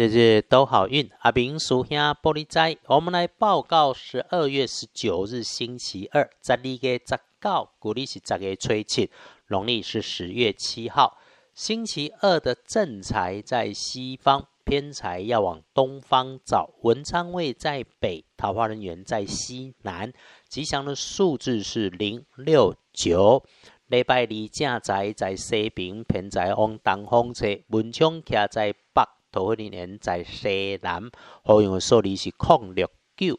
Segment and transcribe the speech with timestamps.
[0.00, 9.10] 日日都好运，阿明属下玻璃斋，我们来报告十二月十九日星期二，十二月十九，古历是十月初七，
[9.48, 11.18] 农历是十月七号，
[11.52, 20.10] 星期二的正财在西方，偏财要往东方找，文昌位在北，桃花人缘在西南，
[20.48, 23.44] 吉祥的数字是零六九。
[23.88, 29.19] 礼拜二正财在西边，偏财往东方车，文昌徛在北。
[29.32, 31.10] 桃花年在西南，
[31.44, 33.38] 好用的数字是空六九。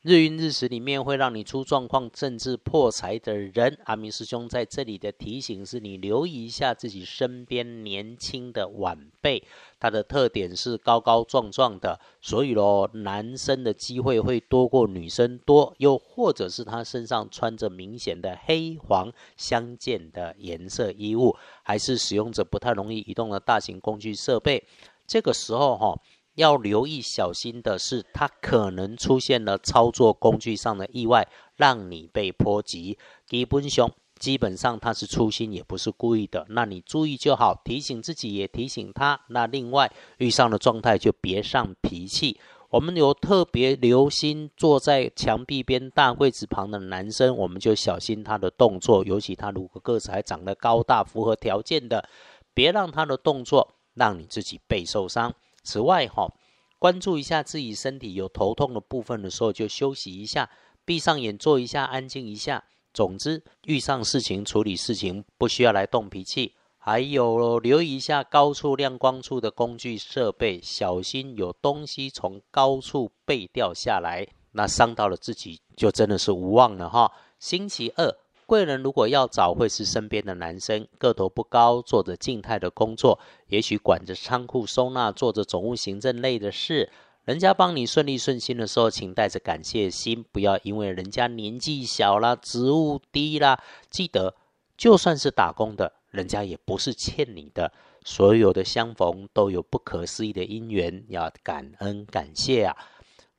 [0.00, 9.42] 日运日时里面会让你出状况、甚至破财的人，阿明师兄在这里的提醒是你留意一下自己身边年轻的晚辈，
[9.80, 24.64] 他的特点是高高壮壮的，所以咯，男生的机会会多过女生多，又或者是他身上穿着明显的黑黄相间的颜色衣物，还是使用着不太容易移动的大型工具设备。
[25.08, 25.98] 这个时候哈，
[26.34, 32.98] 要留意小心的是，它可能出现了操作工具上的意外，让你被波及。
[33.26, 39.18] 基本上，基本上他是粗心，也不是故意的，那你注意就好，提醒自己也提醒他。
[39.28, 42.38] 那另外遇上的状态就别上脾气。
[42.70, 52.06] 我们有特别留心坐在墙壁边大柜子旁的男生，我们就小心他的动作，尤其他如果个子还长得高大，符合条件的，
[52.52, 53.77] 别让他的动作。
[53.98, 55.34] 让你自己背受伤。
[55.62, 56.32] 此外，哈，
[56.78, 60.48] 关注一下自己身体有头痛的部分的时候，就休息一下，
[60.84, 62.64] 闭上眼做一下，安静一下。
[62.94, 66.54] 总之，遇上事情处理事情不需要来动脾气。
[66.78, 77.12] 还有，留意一下高处亮光处的工具设备，小心有东西从高处被掉下来，那伤到了自己就真的是无望了哈。
[77.38, 78.16] 星期二。
[78.48, 86.88] 贵人如果要找，会是身边的男生，个头不高，做着静态的工作，也许管着仓库收纳，做着总务行政类的事。
[87.26, 93.62] 人家帮你顺利顺心的时候，请带着感谢心，不要因为人家年纪小啦、职务低啦。
[93.90, 94.34] 记得，
[94.78, 97.70] 就算是打工的，人家也不是欠你的。
[98.02, 102.74] 所有的相逢都有不可思议的因缘，要感恩感谢啊。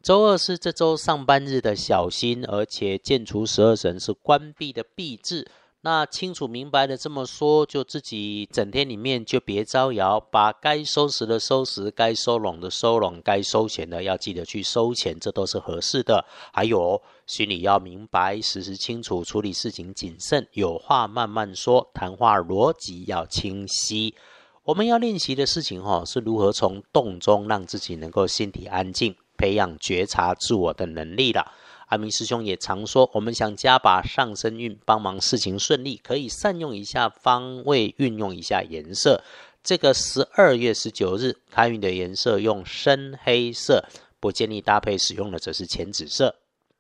[0.01, 5.51] 周二是这周上班日的小心，而且建除十二神是关闭的闭制。
[5.81, 16.25] 那清楚明白的这么说，就自己整天里面就别招摇，把该收拾的收拾，该收拢的收拢，该收钱的要记得去收钱，这都是合适的。
[16.53, 24.15] 还有心里要明白，时时清楚，处理事情谨慎，有话慢慢说，谈话逻辑要清晰。
[24.63, 29.15] 我们要练习的事情哈，是如何从动中让自己能够心体安静。
[29.39, 31.53] 培养觉察自我的能力了。
[31.87, 39.23] 阿明师兄也常说，我们想加把上升运，帮忙事情顺利，可以善用一下方位，运用一下颜色。
[39.63, 43.85] 这个十二月十九日开运的颜色用深黑色，
[44.19, 46.35] 不建议搭配使用的则是浅紫色。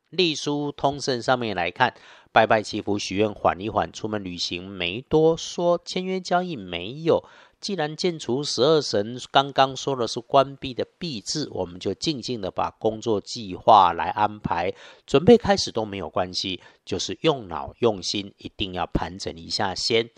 [0.09, 1.95] 隶书通胜上面来看，
[2.31, 7.23] 拜拜祈福许愿缓一缓，出门旅行没多说，签约交易没有。
[7.61, 14.73] 既然建除十二神刚刚说的是关闭的闭字，我们就静静的把工作计划来安排，
[15.05, 20.09] 准备开始都没有关系，就是用脑用心，一定要盘整一下先。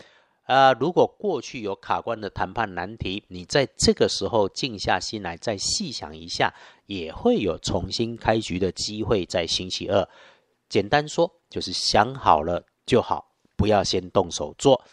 [0.46, 6.52] 呃，如果过去有卡关的谈判难题，你在这个时候静下心来再细想一下，
[6.86, 9.24] 也会有重新开局的机会。
[9.24, 10.08] 在星期二，
[10.68, 14.84] 简单说就是想好了就好，不要先动手做。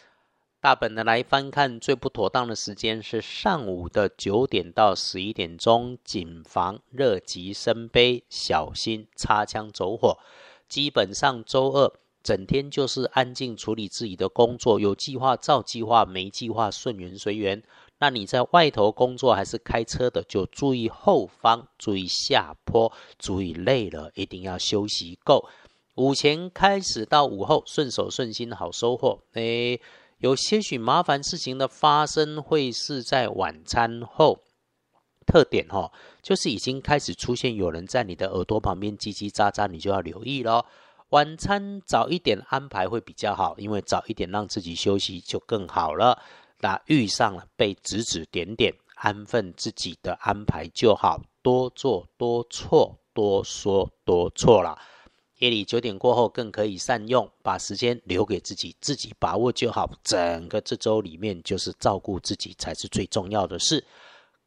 [0.62, 10.18] 大本的来翻看，最不妥当的时间是上午的九点到十一点钟，谨防热极生悲，小心擦枪走火。
[10.68, 17.64] 基本上周二整天就是安静处理自己的工作，有计划照计划，没计划顺缘随缘。
[18.00, 25.47] 那你在外头工作还是开车的，就注意后方，注意下坡，注意累了一定要休息够。
[25.96, 29.22] 午前开始到午后，顺手顺心，好收获。
[29.36, 29.80] 诶。
[30.19, 34.44] 有些许麻烦事情的发生会是在晚餐后，
[35.25, 40.66] 特点哈，就是已经开始出现有人在你的耳朵旁边叽叽喳喳，你就要留意咯。
[41.11, 46.22] 晚餐早一点安排会比较好，因为早一点让自己休息就更好了。
[46.59, 54.78] 那遇上了被指指点点，安分自己的安排就好，多做多错，多说多错了。
[55.40, 59.90] 夜里九点过后更可以善用，把时间留给自己，自己把握就好。
[60.03, 63.86] 整个这周里面，就是照顾自己才是最重要的事。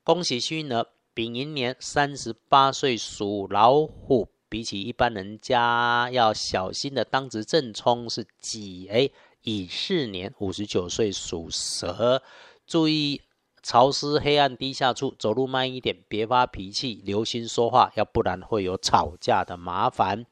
[0.05, 9.09] 恭喜幸运儿，丙寅年三十八岁属老虎，比起一般人家要小心的当值正冲是己哎，
[9.45, 12.23] 乙巳年五十九岁属蛇，
[12.67, 13.23] 注意
[13.62, 20.27] 潮湿黑暗低下处，走路慢一点，别发脾气，留心说话，要不然会有吵架的麻烦。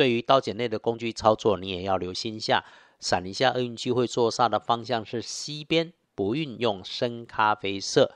[0.00, 2.64] 对于刀剪类的工具操作，你也要留心一下，
[3.00, 8.14] 闪一下厄运机会坐煞的方向是西边，不运用深咖啡色。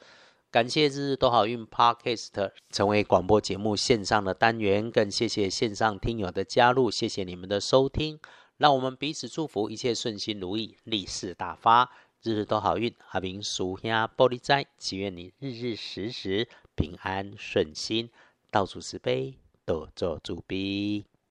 [0.51, 8.19] 感谢日日都好运 Podcast 成为广播节目线上的单元，更谢谢线上听友的加入，谢谢你们的收听，
[8.57, 11.91] 让我们彼此祝福，一切顺心如意，利市大发，
[12.23, 12.95] 日日都好运。
[13.11, 18.09] 阿明属下玻璃斋，祈愿你日日时时平安顺心，
[18.51, 19.35] 到处慈悲，
[19.67, 21.05] 多做主逼。